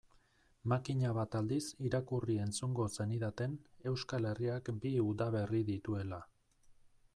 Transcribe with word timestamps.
Makina 0.71 1.11
bat 1.17 1.35
aldiz 1.39 1.59
irakurri-entzungo 1.89 2.87
zenidaten 2.99 3.55
Euskal 3.93 4.27
Herriak 4.33 4.75
bi 4.81 4.97
udaberri 5.13 5.63
dituela. 5.71 6.23